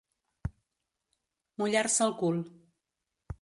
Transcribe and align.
Mullar-se 1.63 2.03
el 2.07 2.17
cul. 2.23 2.41